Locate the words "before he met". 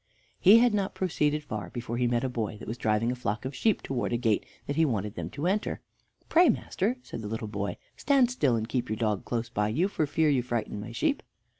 1.69-2.23